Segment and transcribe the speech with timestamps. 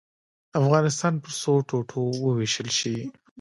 [0.59, 2.95] افغانستان پر څو ټوټو ووېشل شي.